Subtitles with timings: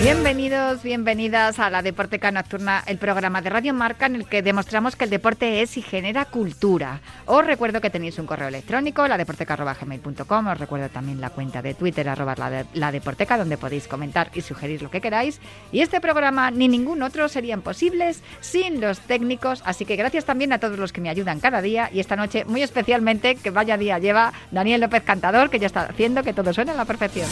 [0.00, 4.94] Bienvenidos, bienvenidas a la Deporteca Nocturna, el programa de Radio Marca en el que demostramos
[4.94, 7.00] que el deporte es y genera cultura.
[7.26, 12.08] Os recuerdo que tenéis un correo electrónico, ladeporteca.gmail.com, os recuerdo también la cuenta de Twitter,
[12.08, 15.40] arroba la, la Deporteca, donde podéis comentar y sugerir lo que queráis.
[15.72, 20.52] Y este programa ni ningún otro serían posibles sin los técnicos, así que gracias también
[20.52, 23.76] a todos los que me ayudan cada día y esta noche muy especialmente, que vaya
[23.76, 27.28] día lleva Daniel López Cantador, que ya está haciendo que todo suene a la perfección.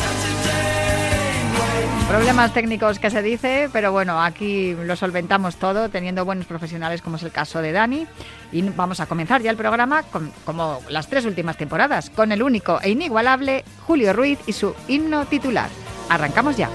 [2.08, 7.16] Problemas técnicos que se dice, pero bueno, aquí lo solventamos todo teniendo buenos profesionales como
[7.16, 8.06] es el caso de Dani.
[8.52, 12.44] Y vamos a comenzar ya el programa con, como las tres últimas temporadas, con el
[12.44, 15.68] único e inigualable Julio Ruiz y su himno titular.
[16.08, 16.70] Arrancamos ya.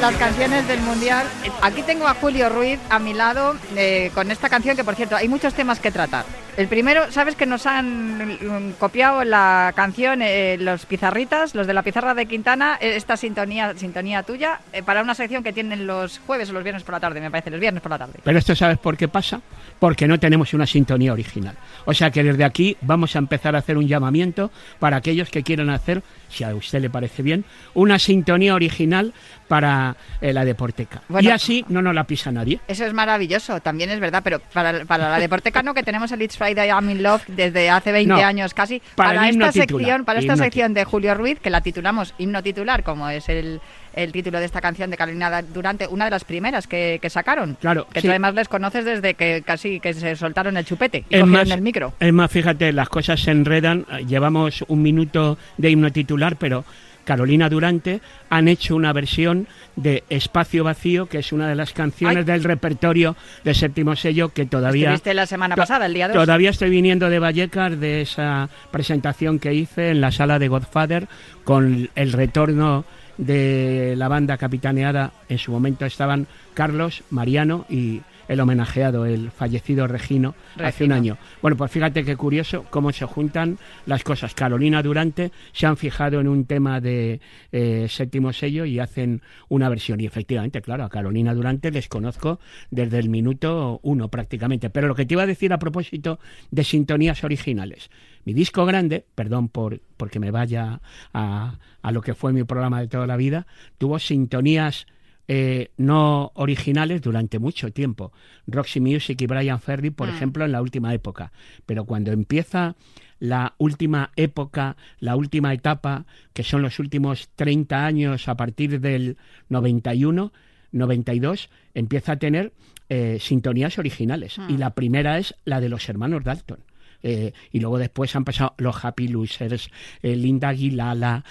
[0.00, 1.26] Las canciones del Mundial.
[1.62, 5.16] Aquí tengo a Julio Ruiz a mi lado eh, con esta canción que, por cierto,
[5.16, 6.24] hay muchos temas que tratar.
[6.56, 11.72] El primero, ¿sabes que nos han mm, copiado la canción eh, los pizarritas, los de
[11.72, 16.18] la pizarra de Quintana, eh, esta sintonía sintonía tuya, para una sección que tienen los
[16.18, 18.20] jueves o los viernes por la tarde, me parece, los viernes por la tarde?
[18.22, 19.40] Pero esto, ¿sabes por qué pasa?
[19.78, 21.56] Porque no tenemos una sintonía original.
[21.86, 25.42] O sea que desde aquí vamos a empezar a hacer un llamamiento para aquellos que
[25.42, 29.14] quieran hacer, si a usted le parece bien, una sintonía original
[29.48, 31.02] para eh, la Deporteca.
[31.20, 32.60] y así no nos la pisa nadie.
[32.68, 36.22] Eso es maravilloso, también es verdad, pero para, para la Deporteca no, que tenemos el
[36.22, 38.82] It's Friday I'm in Love desde hace 20 años casi.
[38.96, 43.08] Para, esta sección, para esta sección de Julio Ruiz, que la titulamos himno titular, como
[43.08, 43.60] es el,
[43.94, 47.56] el título de esta canción de Carolina Durante, una de las primeras que, sacaron.
[47.60, 47.86] Claro.
[47.92, 51.52] Que tú además les conoces desde que casi que se soltaron el chupete y cogieron
[51.52, 51.92] el micro.
[52.00, 53.86] Es más, fíjate, las cosas se enredan.
[54.08, 56.64] Llevamos un minuto de himno titular, pero
[57.04, 59.46] Carolina Durante, han hecho una versión
[59.76, 64.46] de Espacio Vacío, que es una de las canciones del repertorio de séptimo sello que
[64.46, 64.98] todavía...
[65.04, 66.16] La semana pasada, el día 2.
[66.16, 71.08] Todavía estoy viniendo de Vallecas de esa presentación que hice en la sala de Godfather
[71.44, 72.84] con el retorno
[73.18, 75.12] de la banda capitaneada.
[75.28, 81.18] En su momento estaban Carlos, Mariano y el homenajeado, el fallecido Regino, hace un año.
[81.40, 84.34] Bueno, pues fíjate qué curioso cómo se juntan las cosas.
[84.34, 89.68] Carolina Durante se han fijado en un tema de eh, séptimo sello y hacen una
[89.68, 90.00] versión.
[90.00, 92.40] Y efectivamente, claro, a Carolina Durante les conozco
[92.70, 94.70] desde el minuto uno prácticamente.
[94.70, 96.18] Pero lo que te iba a decir a propósito
[96.50, 97.90] de sintonías originales.
[98.24, 100.80] Mi disco grande, perdón por porque me vaya
[101.12, 103.46] a, a lo que fue mi programa de toda la vida,
[103.78, 104.86] tuvo sintonías
[105.34, 108.12] eh, no originales durante mucho tiempo.
[108.46, 110.14] Roxy Music y Brian Ferry, por mm.
[110.14, 111.32] ejemplo, en la última época.
[111.64, 112.76] Pero cuando empieza
[113.18, 116.04] la última época, la última etapa,
[116.34, 119.16] que son los últimos 30 años a partir del
[119.48, 120.34] 91,
[120.70, 122.52] 92, empieza a tener
[122.90, 124.36] eh, sintonías originales.
[124.50, 124.58] Y mm.
[124.58, 126.58] la primera es la de los hermanos Dalton.
[127.02, 129.70] Eh, y luego después han pasado los Happy Losers,
[130.02, 131.24] Linda Aguilala,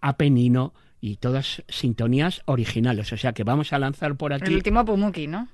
[0.00, 3.12] Apenino, y todas sintonías originales.
[3.12, 4.46] O sea que vamos a lanzar por aquí.
[4.46, 5.48] El último Pumuki, ¿no?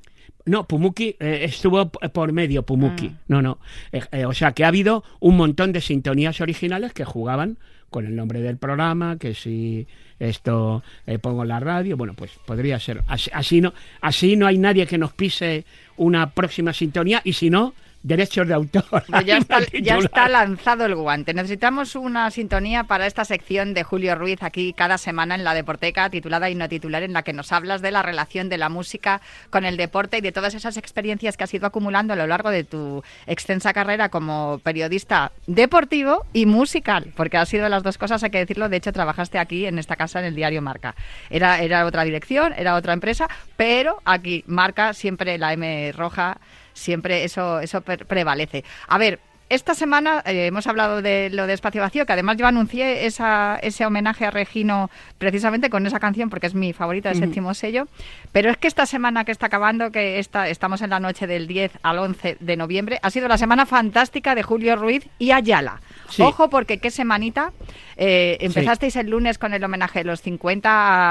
[0.44, 3.12] No, Pumuki eh, estuvo por medio, Pumuki.
[3.14, 3.20] Ah.
[3.28, 3.58] No, no.
[3.92, 7.58] Eh, eh, o sea que ha habido un montón de sintonías originales que jugaban
[7.90, 9.86] con el nombre del programa, que si
[10.18, 10.82] esto
[11.20, 13.02] pongo en la radio, bueno, pues podría ser.
[13.06, 15.64] así, no, así no hay nadie que nos pise
[15.96, 17.74] una próxima sintonía y si no,
[18.06, 19.04] derechos de autor.
[19.26, 21.34] Ya, está, lanzado el guante.
[21.34, 26.08] Necesitamos una sintonía para esta sección de Julio Ruiz aquí cada semana en la Deporteca,
[26.10, 29.20] titulada y no titular, en la que nos hablas de la relación de la música
[29.50, 32.50] con el deporte y de todas esas experiencias que has ido acumulando a lo largo
[32.50, 38.22] de tu extensa carrera como periodista deportivo y musical, porque ha sido las dos cosas,
[38.22, 38.68] hay que decirlo.
[38.68, 40.94] De hecho, trabajaste aquí en esta casa en el diario Marca.
[41.30, 46.38] Era, era otra dirección, era otra empresa, pero aquí Marca siempre la M roja
[46.76, 48.64] siempre eso, eso prevalece.
[48.86, 49.18] A ver,
[49.48, 53.58] esta semana eh, hemos hablado de lo de Espacio Vacío, que además yo anuncié esa,
[53.62, 57.86] ese homenaje a Regino precisamente con esa canción, porque es mi favorita de séptimo sello.
[58.36, 61.46] Pero es que esta semana que está acabando, que esta, estamos en la noche del
[61.46, 65.80] 10 al 11 de noviembre, ha sido la semana fantástica de Julio Ruiz y Ayala.
[66.18, 67.52] Ojo, porque qué semanita.
[67.96, 70.68] Eh, empezasteis el lunes con el homenaje de los 50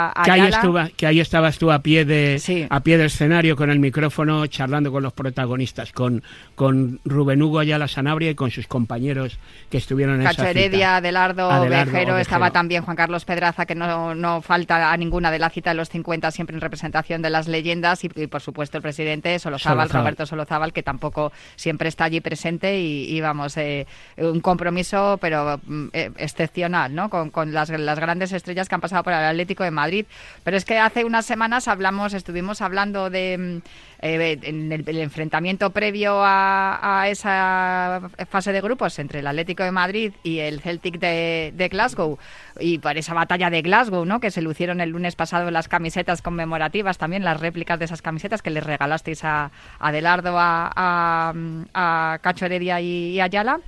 [0.09, 0.51] a, que, ahí
[0.95, 4.91] que ahí estabas tú a pie, de, a pie del escenario con el micrófono charlando
[4.91, 6.21] con los protagonistas, con,
[6.53, 9.39] con Rubén Hugo Ayala Sanabria y con sus compañeros
[9.71, 14.13] que estuvieron en Cacho esa Heredia, Adelardo, Vejero, estaba también Juan Carlos Pedraza, que no,
[14.13, 17.47] no falta a ninguna de la cita de los 50, siempre en representación de las
[17.47, 22.79] leyendas, y, por supuesto el presidente Solozábal, Roberto Solozábal, que tampoco siempre está allí presente
[22.79, 25.59] y, vamos, eh, un compromiso, pero
[25.93, 27.09] eh, excepcional, ¿no?
[27.09, 30.05] Con, con las, las, grandes estrellas que han pasado por el Atlético de Madrid.
[30.43, 33.67] Pero es que hace unas semanas hablamos, estuvimos hablando de mm,
[34.07, 40.13] eh, en el, enfrentamiento previo a, esa fase de grupos entre el Atlético de Madrid
[40.21, 42.19] y el Celtic de, Glasgow
[42.59, 44.19] y por esa batalla de Glasgow, ¿no?
[44.19, 48.41] Que se lucieron el lunes pasado las camisetas conmemorativas, también las réplicas de esas camisetas
[48.41, 51.33] que les regalasteis a Adelardo, a, a,
[51.75, 53.59] a Cacho Heredia y, y Ayala.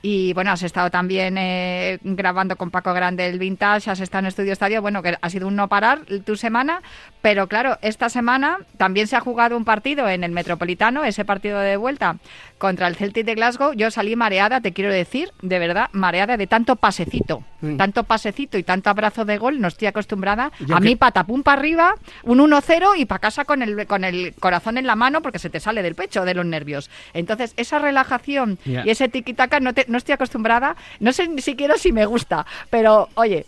[0.00, 4.26] Y bueno, has estado también eh, grabando con Paco Grande el Vintage, has estado en
[4.26, 6.82] Estudio Estadio, bueno, que ha sido un no parar tu semana,
[7.22, 11.58] pero claro, esta semana también se ha jugado un partido en el Metropolitano, ese partido
[11.58, 12.18] de vuelta
[12.64, 13.74] contra el Celtic de Glasgow.
[13.74, 17.76] Yo salí mareada, te quiero decir, de verdad, mareada de tanto pasecito, mm.
[17.76, 20.50] tanto pasecito y tanto abrazo de gol, no estoy acostumbrada.
[20.72, 24.78] a mí patapum para arriba, un 1-0 y para casa con el, con el corazón
[24.78, 26.88] en la mano porque se te sale del pecho de los nervios.
[27.12, 31.76] Entonces, esa relajación y ese tiquitaca no te no estoy acostumbrada, no sé ni siquiera
[31.76, 33.44] si me gusta, pero oye,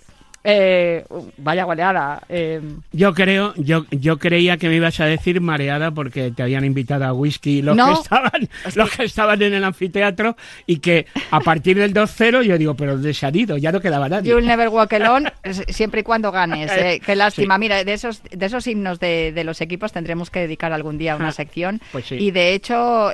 [0.48, 1.04] eh,
[1.38, 2.22] vaya goleada.
[2.28, 2.60] Eh.
[2.93, 7.04] Yo creo, yo, yo creía que me ibas a decir mareada porque te habían invitado
[7.04, 11.78] a whisky los, que, estaban, los que estaban en el anfiteatro y que a partir
[11.78, 14.31] del 2-0 yo digo, pero de salido, ya no quedaba nadie.
[14.31, 15.32] You'll never walk alone,
[15.69, 16.70] siempre y cuando ganes.
[16.70, 17.58] Eh, qué lástima.
[17.58, 21.16] Mira, de esos, de esos himnos de, de, los equipos tendremos que dedicar algún día
[21.16, 21.81] una ah, sección.
[21.90, 23.10] Pues y de hecho...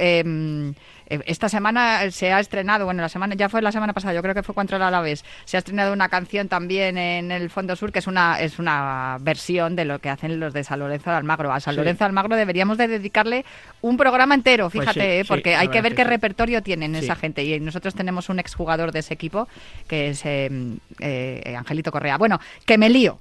[1.13, 4.15] Eh, eh, esta semana se ha estrenado, bueno, la semana ya fue la semana pasada,
[4.15, 7.51] yo creo que fue contra el Alavés, se ha estrenado una canción también en el
[7.51, 10.81] Fondo Sur que es una es una versión de lo que hacen los de San
[10.81, 11.53] Lorenzo de Almagro.
[11.53, 13.45] A San Lorenzo de Almagro deberíamos de dedicarle
[13.81, 17.45] un programa entero, pues fíjate, eh, porque hay que ver qué repertorio tienen esa gente
[17.45, 19.49] y nosotros tenemos un exjugador de ese equipo
[19.89, 22.17] que es eh, Angelito Correa.
[22.19, 23.21] Bueno, que me lío.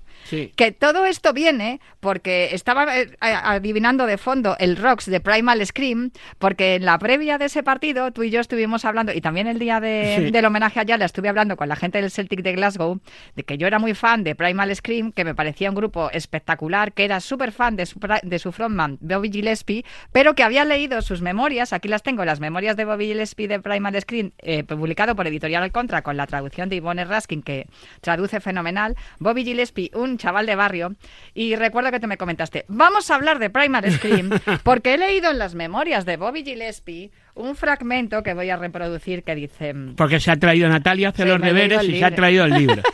[0.56, 6.12] Que todo esto viene porque estaba eh, adivinando de fondo el Rocks de Primal Scream,
[6.40, 7.81] porque en la previa de ese partido
[8.14, 11.58] tú y yo estuvimos hablando, y también el día del homenaje a Yala estuve hablando
[11.58, 13.00] con la gente del Celtic de Glasgow,
[13.36, 16.94] de que yo era muy fan de Primal Scream, que me parecía un grupo espectacular,
[16.94, 21.02] que era súper fan de su, de su frontman Bobby Gillespie, pero que había leído
[21.02, 25.16] sus memorias, aquí las tengo, las memorias de Bobby Gillespie de Primal Scream, eh, publicado
[25.16, 27.68] por Editorial Contra con la traducción de Yvonne Raskin, que
[28.02, 28.96] traduce fenomenal.
[29.18, 30.96] Bobby Gillespie, un chaval de barrio,
[31.34, 34.30] y recuerdo que te me comentaste, vamos a hablar de Primal Scream,
[34.64, 39.24] porque he leído en las memorias de Bobby Gillespie un fragmento que voy a reproducir
[39.24, 39.74] que dice...
[39.96, 42.82] Porque se ha traído Natalia hace los deberes y se ha traído el libro.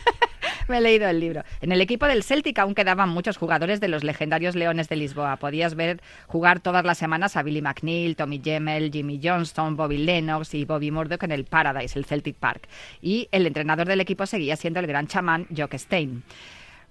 [0.67, 1.43] Me he leído el libro.
[1.61, 5.37] En el equipo del Celtic aún quedaban muchos jugadores de los legendarios Leones de Lisboa.
[5.37, 10.53] Podías ver jugar todas las semanas a Billy McNeil, Tommy Gemmel, Jimmy Johnston, Bobby Lennox
[10.53, 12.67] y Bobby Murdoch en el Paradise, el Celtic Park.
[13.01, 16.23] Y el entrenador del equipo seguía siendo el gran chamán Jock Stein.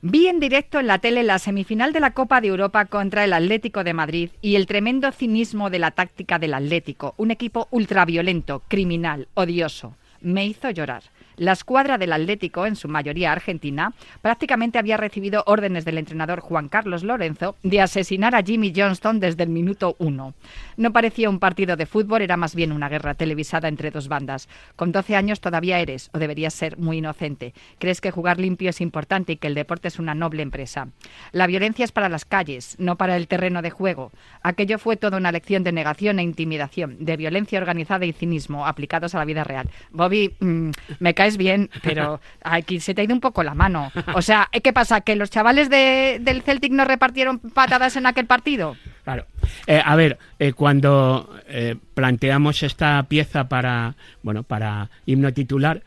[0.09, 3.33] Vi en directo en la tele la semifinal de la Copa de Europa contra el
[3.33, 8.63] Atlético de Madrid y el tremendo cinismo de la táctica del Atlético, un equipo ultraviolento,
[8.69, 9.97] criminal, odioso.
[10.21, 11.03] Me hizo llorar.
[11.39, 16.71] La escuadra del Atlético, en su mayoría argentina, prácticamente había recibido órdenes del entrenador Juan
[16.71, 20.33] Carlos Lorenzo de asesinar a Jimmy Johnston desde el minuto uno.
[20.79, 24.49] No parecía un partido de fútbol, era más bien una guerra televisada entre dos bandas.
[24.77, 27.53] Con 12 años todavía eres, o deberías ser, muy inocente.
[27.79, 30.89] Crees que jugar limpio es importante y que el deporte es una noble empresa.
[31.33, 34.11] La violencia es para las calles, no para el terreno de juego.
[34.43, 39.15] Aquello fue toda una lección de negación e intimidación, de violencia organizada y cinismo aplicados
[39.15, 39.69] a la vida real.
[39.91, 43.55] Bobby, mm, me cae es bien, pero aquí se te ha ido un poco la
[43.55, 43.93] mano.
[44.15, 45.01] O sea, ¿qué pasa?
[45.03, 48.77] ¿Que los chavales de, del Celtic no repartieron patadas en aquel partido?
[49.07, 49.25] Claro.
[49.69, 55.83] Eh, a ver, eh, cuando eh, planteamos esta pieza para, bueno, para himno titular,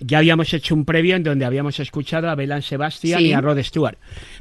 [0.00, 3.62] ya habíamos hecho un previo en donde habíamos escuchado a Belan Sebastián y a Rod
[3.62, 3.96] Stewart.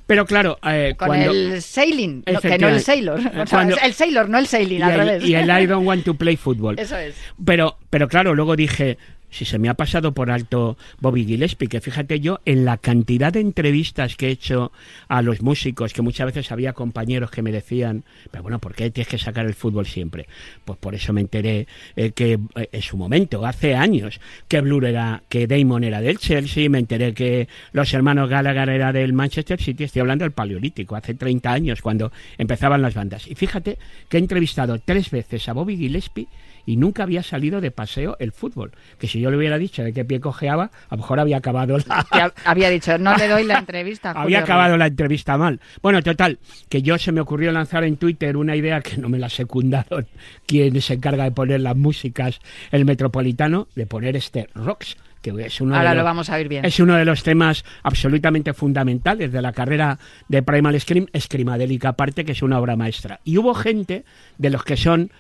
[0.08, 0.58] Pero claro,
[0.98, 3.20] con el sailing, que no el sailor.
[3.84, 5.24] el sailor, no el sailing, al revés.
[5.24, 6.80] Y el I don't want to play football.
[6.80, 7.16] Eso es.
[7.46, 8.98] Pero, pero claro, luego dije,
[9.36, 13.34] si se me ha pasado por alto Bobby Gillespie, que fíjate yo, en la cantidad
[13.34, 14.72] de entrevistas que he hecho
[15.10, 18.90] a los músicos, que muchas veces había compañeros que me decían, pero bueno, ¿por qué
[18.92, 20.28] tienes que sacar el fútbol siempre?
[20.64, 24.86] Pues por eso me enteré eh, que eh, en su momento, hace años, que Blur
[24.86, 29.62] era, que Damon era del Chelsea, me enteré que los hermanos Gallagher era del Manchester
[29.62, 33.28] City, estoy hablando del Paleolítico, hace 30 años, cuando empezaban las bandas.
[33.28, 33.78] Y fíjate
[34.08, 36.30] que he entrevistado tres veces a Bobby Gillespie
[36.66, 38.72] y nunca había salido de paseo el fútbol.
[38.98, 41.78] Que si yo le hubiera dicho de qué pie cojeaba, a lo mejor había acabado
[41.78, 42.06] la...
[42.46, 44.12] Había dicho, no le doy la entrevista.
[44.16, 45.60] había acabado la entrevista mal.
[45.82, 49.20] Bueno, total, que yo se me ocurrió lanzar en Twitter una idea que no me
[49.20, 50.08] la secundaron
[50.46, 52.40] quien se encarga de poner las músicas,
[52.72, 54.98] el metropolitano, de poner este rocks
[55.34, 56.66] que es uno Ahora de lo vamos a ver bien.
[56.66, 62.26] Es uno de los temas absolutamente fundamentales de la carrera de Primal Scream, Scrimadélica aparte,
[62.26, 63.22] que es una obra maestra.
[63.24, 64.06] Y hubo gente
[64.38, 65.12] de los que son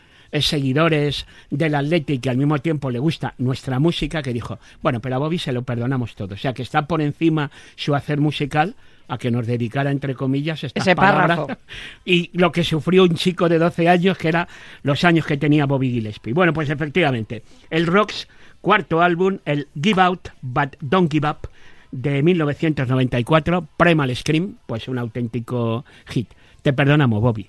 [0.42, 5.15] seguidores del Athletic y al mismo tiempo le gusta nuestra música que dijo, bueno, pero
[5.15, 6.36] a Bobby se lo perdonamos todo.
[6.36, 8.75] O sea, que está por encima su hacer musical
[9.08, 11.39] a que nos dedicara, entre comillas, estas Ese palabras.
[11.39, 11.62] párrafo.
[12.06, 14.48] Y lo que sufrió un chico de 12 años, que era
[14.84, 16.34] los años que tenía Bobby Gillespie.
[16.34, 18.27] Bueno, pues efectivamente, el Rocks,
[18.62, 21.50] cuarto álbum, el Give Out But Don't Give Up,
[21.92, 26.30] de 1994, Primal Scream, pues un auténtico hit.
[26.62, 27.48] Te perdonamos, Bobby.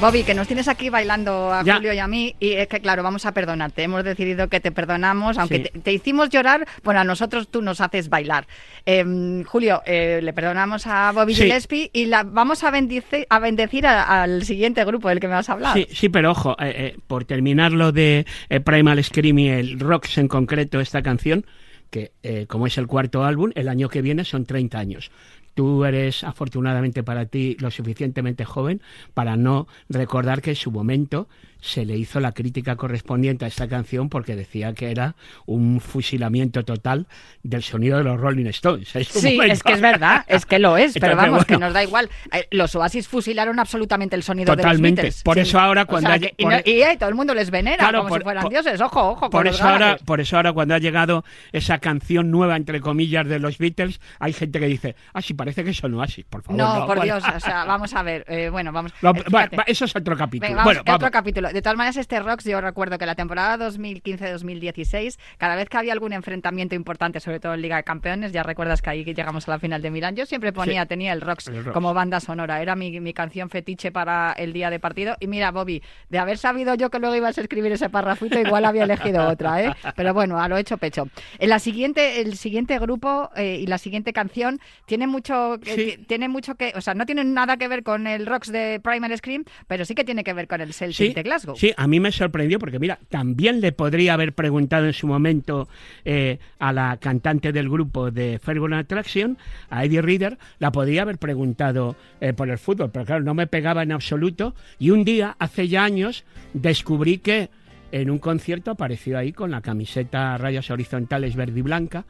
[0.00, 1.74] Bobby, que nos tienes aquí bailando a Ya.
[1.76, 3.82] Julio y a mí, y es que claro, vamos a perdonarte.
[3.82, 5.62] Hemos decidido que te perdonamos, aunque Sí.
[5.72, 8.46] te, te hicimos llorar, bueno, a nosotros tú nos haces bailar.
[8.86, 11.42] Em, Julio, eh, le perdonamos a Bobby Sí.
[11.42, 15.34] Gillespie y la, vamos a, bendice- a bendecir a- al siguiente grupo del que me
[15.34, 15.74] vas a hablar.
[15.76, 19.80] Sí, sí, pero ojo, eh, eh, por terminar lo de eh, Primal Scream y el
[19.80, 21.44] Rocks en concreto, esta canción,
[21.90, 25.10] que eh, como es el cuarto álbum, el año que viene son 30 años.
[25.58, 28.80] Tú eres, afortunadamente para ti, lo suficientemente joven
[29.12, 31.26] para no recordar que su momento
[31.60, 36.64] se le hizo la crítica correspondiente a esta canción porque decía que era un fusilamiento
[36.64, 37.06] total
[37.42, 38.94] del sonido de los Rolling Stones.
[38.94, 39.52] en su Sí, momento.
[39.54, 42.08] es que es verdad, es que lo es, pero vamos, que nos da igual.
[42.32, 45.02] Eh, Los Oasis fusilaron absolutamente el sonido Totalmente.
[45.02, 45.22] de los Beatles.
[45.24, 47.34] Por eso ahora O cuando sea, haya- que- y, no- y, eh, todo el mundo
[47.34, 48.80] les venera Claro, como por- si fueran por- dioses.
[48.80, 49.20] Ojo, ojo.
[49.22, 52.80] con Por los eso, ahora, por eso ahora cuando ha llegado esa canción nueva, entre
[52.80, 56.42] comillas, de los Beatles, hay gente que dice, ah, sí, parece que son Oasis, por
[56.42, 56.58] favor.
[56.60, 57.02] No, por bueno.
[57.02, 58.24] Dios, o sea, vamos a ver.
[58.28, 58.92] eh, bueno, vamos.
[59.00, 60.48] Lo- va, eso es otro capítulo.
[60.48, 60.96] Venga, vamos, bueno, vamos.
[61.02, 61.47] otro capítulo.
[61.52, 65.92] De todas maneras, este Rocks, yo recuerdo que la temporada 2015-2016, cada vez que había
[65.92, 69.52] algún enfrentamiento importante, sobre todo en Liga de Campeones, ya recuerdas que ahí llegamos a
[69.52, 70.88] la final de Milán, yo siempre ponía, Sí.
[70.88, 71.72] tenía el Rocks, El Rocks.
[71.74, 75.16] como banda sonora, era mi, mi canción fetiche para el día de partido.
[75.20, 78.64] Y mira, Bobby, de haber sabido yo que luego ibas a escribir ese parrafito, igual
[78.64, 79.74] había elegido otra, ¿eh?
[79.96, 81.08] Pero bueno, a lo hecho pecho.
[81.38, 86.04] En la siguiente, el siguiente grupo eh, y la siguiente canción tiene mucho, eh, Sí.
[86.06, 89.16] tiene mucho que, o sea, no tienen nada que ver con el Rocks de Primal
[89.16, 91.37] Scream, pero sí que tiene que ver con el Celtic Sí, de Glasgow.
[91.56, 95.68] Sí, a mí me sorprendió porque, mira, también le podría haber preguntado en su momento
[96.04, 99.38] eh, a la cantante del grupo de Fairground Attraction,
[99.70, 103.46] a Eddie Reader, la podría haber preguntado eh, por el fútbol, pero claro, no me
[103.46, 104.54] pegaba en absoluto.
[104.78, 107.50] Y un día, hace ya años, descubrí que
[107.92, 112.04] en un concierto apareció ahí con la camiseta rayas horizontales verde y blanca.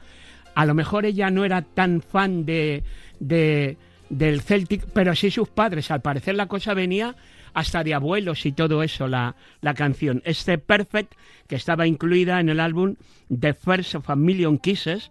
[0.55, 2.83] A lo mejor ella no era tan fan de,
[3.21, 3.77] de-
[4.11, 5.91] del Celtic, pero sí sus padres.
[5.93, 7.15] Al parecer la cosa venía
[7.59, 10.23] hasta de abuelos y todo eso, la, la canción.
[10.25, 11.13] Este Perfect,
[11.49, 12.95] que estaba incluida en el álbum
[13.37, 15.11] The First of a Million Kisses,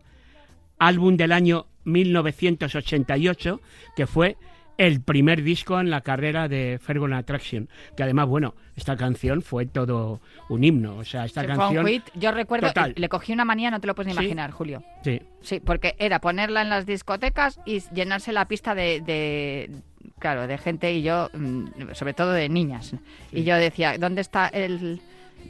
[0.80, 3.60] álbum del año 1988,
[3.96, 4.38] que fue
[4.78, 9.66] el primer disco en la carrera de Fergon Attraction, que además, bueno, esta canción fue
[9.66, 11.88] todo un himno, o sea, esta Se fue un canción...
[11.88, 12.04] hit.
[12.14, 12.94] Yo recuerdo, Total.
[12.96, 14.20] le cogí una manía, no te lo puedes ni Sí.
[14.26, 14.84] imaginar, Julio.
[15.04, 19.72] Sí, Sí, porque era ponerla en las discotecas y llenarse la pista de, de-
[20.20, 22.94] claro, de gente y yo, mm, sobre todo de niñas.
[23.32, 25.02] Y yo decía, ¿dónde está el...?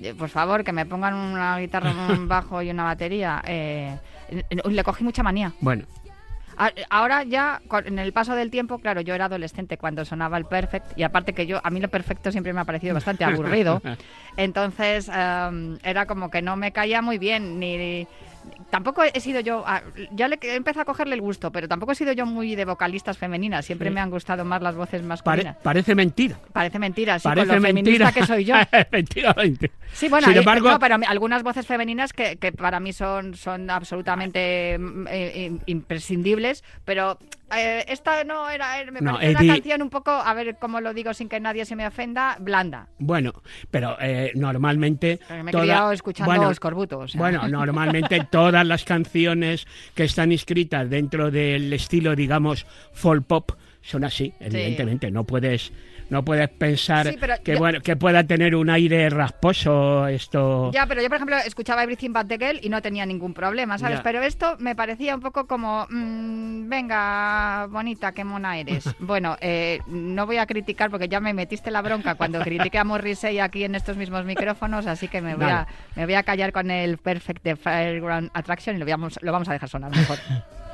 [0.01, 3.41] eh, Por favor, que me pongan una guitarra, un bajo y una batería.
[3.45, 3.97] Eh,
[4.69, 5.53] le cogí mucha manía.
[5.61, 5.85] bueno,
[6.89, 10.97] Ahora ya, en el paso del tiempo, claro, yo era adolescente cuando sonaba el Perfect
[10.97, 13.79] y aparte que yo, a mí lo perfecto siempre me ha parecido bastante aburrido.
[14.37, 18.07] Entonces, em, era como que no me caía muy bien, ni...
[18.69, 21.93] Tampoco he sido yo, ah, ya le he empezado a cogerle el gusto, pero tampoco
[21.93, 23.93] he sido yo muy de vocalistas femeninas, siempre Sí.
[23.93, 25.55] me han gustado más las voces pare- masculinas.
[25.63, 26.37] parece mentira.
[26.51, 28.55] Parece mentira, sí, con Parece lo feminista mentira que soy yo.
[28.71, 29.71] Efectivamente.
[29.93, 33.35] Sí, bueno, Sin hay- embargo, no, pero algunas voces femeninas que, que para mí son,
[33.35, 37.17] son absolutamente mm, eh, im- imprescindibles, pero
[37.55, 40.57] eh, esta no era, era- me No, parece Eddie- una canción un poco, a ver
[40.59, 42.87] cómo lo digo sin que nadie se me ofenda, blanda.
[42.99, 43.33] Bueno,
[43.71, 45.19] pero eh, normalmente...
[45.27, 46.99] Pero me he toda- criado escuchando bueno, escorbuto.
[46.99, 47.19] o sea.
[47.19, 53.51] Bueno, normalmente todas las canciones que están inscritas dentro del estilo, digamos, folk pop,
[53.81, 55.09] son así, evidentemente.
[55.11, 55.71] No puedes,
[56.09, 60.71] no puedes pensar Sí, que bueno, que pueda tener un aire rasposo esto.
[60.71, 63.77] Ya, pero yo, por ejemplo, escuchaba Everything But the Girl y no tenía ningún problema,
[63.77, 63.97] ¿sabes?
[63.97, 64.03] Ya.
[64.03, 68.85] Pero esto me parecía un poco como, mm, venga, bonita, qué mona eres.
[68.99, 72.83] bueno, eh, no voy a criticar porque ya me metiste la bronca cuando critiqué a
[72.83, 76.51] Morrissey aquí en estos mismos micrófonos, así que me voy, a, me voy a callar
[76.51, 80.17] con el Perfect de Fairground Attraction y lo vamos, lo vamos a dejar sonar mejor.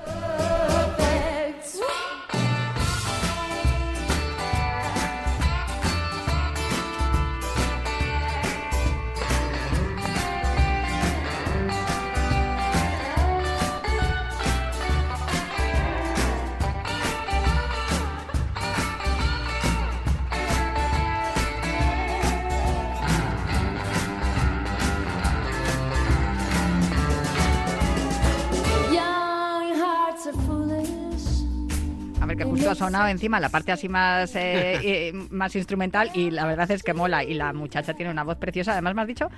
[32.74, 36.84] ha sonado encima la parte así más, eh, eh, más instrumental y la verdad es
[36.84, 37.24] que mola.
[37.24, 38.74] Y la muchacha tiene una voz preciosa.
[38.74, 39.30] Además, me has dicho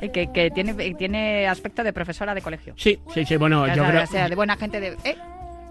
[0.00, 2.74] eh, que, que tiene, tiene aspecto de profesora de colegio.
[2.76, 3.36] Sí, sí, sí.
[3.36, 4.96] Bueno, O yo creo, o sea, de buena gente de...
[5.04, 5.16] ¿eh?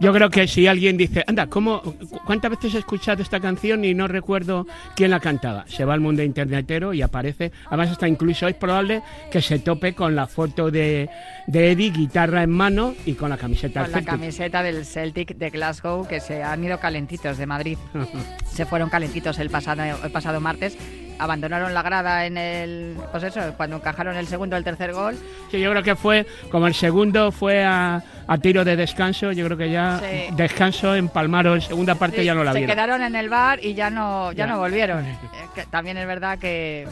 [0.02, 3.86] Yo creo que si alguien dice, anda, ¿cómo, cu- ¿cuántas veces he escuchado esta canción
[3.86, 5.64] y no recuerdo quién la cantaba?
[5.68, 7.52] Se va al mundo internetero y aparece.
[7.68, 11.10] Además, hasta incluso es probable que se tope con la foto de,
[11.48, 14.10] de Eddie, guitarra en mano y con la camiseta Con la Celtic.
[14.10, 17.78] camiseta del Celtic de Glasgow, que se han ido calentitos de Madrid.
[18.52, 20.78] se fueron calentitos el pasado, el pasado martes.
[21.22, 22.98] Abandonaron la grada en el.
[23.12, 25.16] Pues eso, cuando encajaron el segundo el tercer gol.
[25.52, 29.46] Sí, yo creo que fue, como el segundo fue a, a tiro de descanso, yo
[29.46, 30.34] creo que ya Sí.
[30.36, 32.76] descanso empalmaron, segunda parte Sí, ya no la se vieron.
[32.76, 34.48] quedaron en el bar y ya no, ya Ya.
[34.48, 35.06] no volvieron.
[35.58, 36.88] Eh, también es verdad que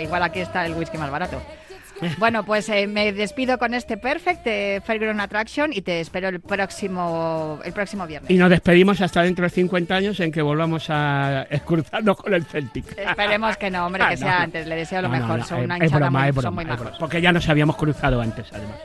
[0.00, 1.40] igual aquí está el whisky más barato.
[2.18, 6.40] Bueno, pues eh, me despido con este Perfect de Fairground Attraction y te espero el
[6.40, 8.30] próximo, el próximo viernes.
[8.30, 12.44] Y nos despedimos hasta dentro de 50 años en que volvamos a escruzarnos con el
[12.44, 12.96] Celtic.
[12.98, 14.44] Esperemos que no, hombre, que Ah, sea no.
[14.44, 14.66] antes.
[14.66, 15.38] Le deseo lo No, mejor.
[15.38, 16.82] no, Son una broma, muy, es broma, son muy es majos.
[16.84, 18.76] broma, Porque ya nos habíamos cruzado antes, además.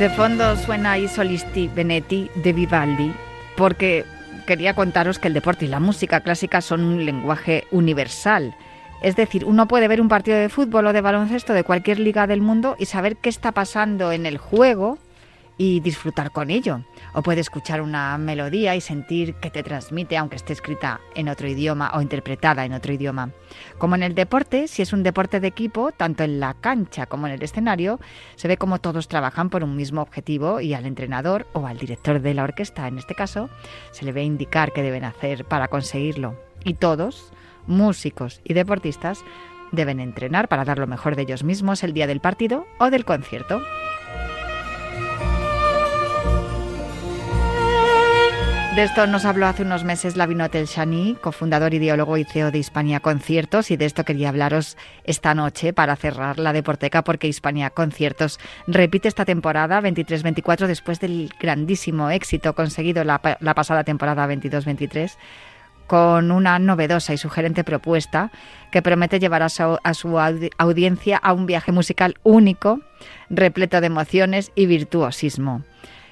[0.00, 3.12] De fondo suena I Solisti Benetti de Vivaldi,
[3.54, 4.06] porque
[4.46, 8.54] quería contaros que el deporte y la música clásica son un lenguaje universal.
[9.02, 12.26] Es decir, uno puede ver un partido de fútbol o de baloncesto de cualquier liga
[12.26, 14.96] del mundo y saber qué está pasando en el juego
[15.60, 16.80] y disfrutar con ello.
[17.12, 21.46] O puede escuchar una melodía y sentir que te transmite, aunque esté escrita en otro
[21.48, 23.32] idioma o interpretada en otro idioma.
[23.76, 27.26] Como en el deporte, si es un deporte de equipo, tanto en la cancha como
[27.26, 28.00] en el escenario,
[28.36, 32.22] se ve como todos trabajan por un mismo objetivo y al entrenador o al director
[32.22, 33.50] de la orquesta, en este caso,
[33.90, 36.40] se le ve indicar qué deben hacer para conseguirlo.
[36.64, 37.34] Y todos,
[37.66, 39.22] músicos y deportistas,
[39.72, 43.04] deben entrenar para dar lo mejor de ellos mismos el día del partido o del
[43.04, 43.60] concierto.
[48.80, 53.00] De esto nos habló hace unos meses Lavino Telshani, cofundador, ideólogo y CEO de Hispania
[53.00, 58.40] Conciertos, y de esto quería hablaros esta noche para cerrar la Deporteca, porque Hispania Conciertos
[58.66, 65.12] repite esta temporada 23-24 después del grandísimo éxito conseguido la, pa- la pasada temporada 22-23
[65.86, 68.32] con una novedosa y sugerente propuesta
[68.72, 69.78] que promete llevar a su,
[70.56, 72.80] audiencia a un viaje musical único,
[73.28, 75.64] repleto de emociones y virtuosismo.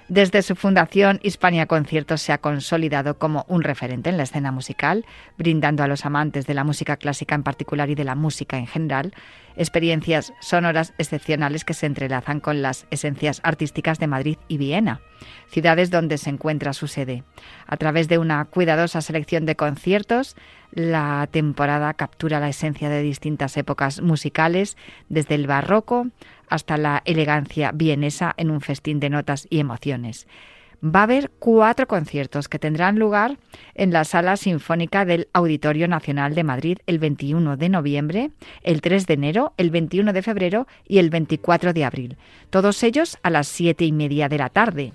[0.08, 5.04] Desde su fundación, Hispania Conciertos se ha consolidado como un referente en la escena musical,
[5.36, 8.66] brindando a los amantes de la música clásica en particular y de la música en
[8.66, 9.12] general
[9.58, 15.00] experiencias sonoras excepcionales que se entrelazan con las esencias artísticas de Madrid y Viena,
[15.50, 17.24] ciudades donde se encuentra su sede.
[17.66, 20.36] A través de una cuidadosa selección de conciertos,
[20.70, 24.76] la temporada captura la esencia de distintas épocas musicales,
[25.08, 26.06] desde el barroco
[26.50, 30.26] hasta la elegancia vienesa en un festín de notas y emociones.
[30.84, 33.36] Va a haber cuatro conciertos que tendrán lugar
[33.74, 38.30] en la Sala Sinfónica del Auditorio Nacional de Madrid el 21 de noviembre,
[38.62, 42.16] el 3 de enero, el 21 de febrero y el 24 de abril.
[42.50, 44.92] Todos ellos a las siete y media de la tarde.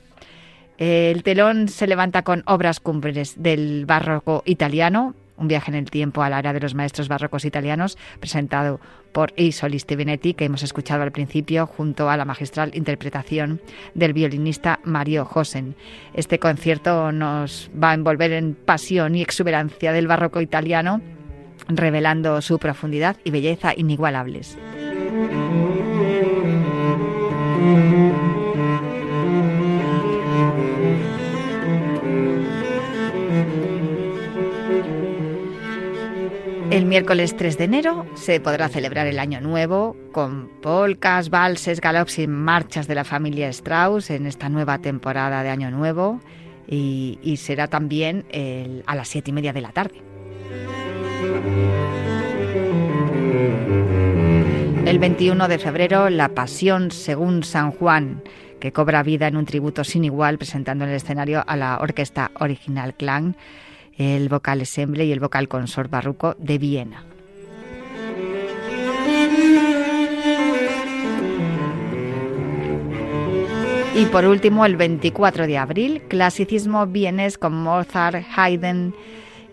[0.77, 6.23] El telón se levanta con obras cumbres del barroco italiano, un viaje en el tiempo
[6.23, 8.79] a la era de los maestros barrocos italianos, presentado
[9.13, 13.61] por I Solisti Benetti, que hemos escuchado al principio, junto a la magistral interpretación
[13.93, 15.75] del violinista Mario Josen.
[16.13, 20.99] Este concierto nos va a envolver en pasión y exuberancia del barroco italiano,
[21.69, 24.57] revelando su profundidad y belleza inigualables.
[36.73, 42.17] El miércoles 3 de enero se podrá celebrar el Año Nuevo con polcas, valses, galops
[42.17, 46.19] y marchas de la familia Strauss en esta nueva temporada de Año Nuevo
[46.67, 48.25] y, será también
[48.87, 50.01] a las siete y media de la tarde.
[54.87, 58.23] El 21 de febrero, La Pasión según San Juan,
[58.59, 62.31] que cobra vida en un tributo sin igual, presentando en el escenario a la orquesta
[62.39, 63.37] original Clan,
[63.97, 67.03] el vocal ensemble y el vocal consort barroco de Viena.
[73.95, 78.95] Y por último, el 24 de abril, clasicismo vienes con Mozart, Haydn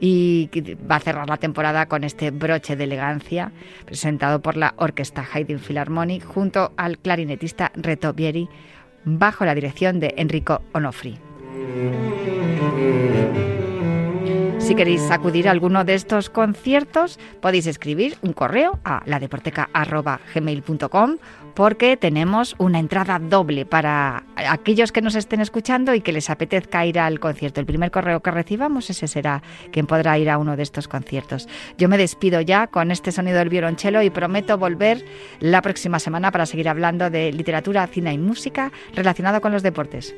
[0.01, 0.49] y
[0.91, 3.53] va a cerrar la temporada con este broche de elegancia
[3.85, 8.49] presentado por la Orquesta Haydn Philharmonic junto al clarinetista Reto Bieri
[9.05, 11.19] bajo la dirección de Enrico Onofri.
[14.71, 21.17] Si queréis acudir a alguno de estos conciertos, podéis escribir un correo a ladeporteca.gmail.com
[21.57, 26.87] porque tenemos una entrada doble para aquellos que nos estén escuchando y que les apetezca
[26.87, 27.59] ir al concierto.
[27.59, 31.49] El primer correo que recibamos, ese será quien podrá ir a uno de estos conciertos.
[31.77, 35.05] Yo me despido ya con este sonido del violonchelo y prometo volver
[35.41, 40.15] la próxima semana para seguir hablando de literatura, cine y música relacionado con los deportes.